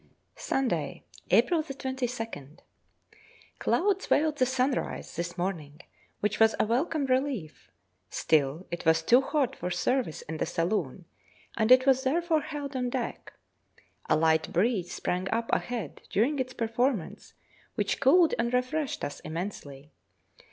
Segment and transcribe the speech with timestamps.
[0.37, 2.61] Sunday, April 22nd.
[3.59, 5.79] Clouds veiled the sunrise this morning,
[6.21, 7.69] which was a welcome relief;
[8.09, 11.05] still it was too hot for service in the saloon,
[11.55, 13.33] and it was therefore held on deck.
[14.09, 17.35] A light breeze sprang up ahead during its performance,
[17.75, 19.91] which cooled and refreshed us immensely.